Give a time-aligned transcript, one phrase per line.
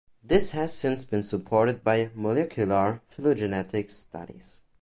[0.23, 4.63] This has since been supported by molecular phylogenetic studies.